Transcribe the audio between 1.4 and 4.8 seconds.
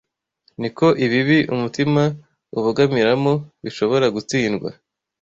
umutima ubogamiramo bishobora gutsindwa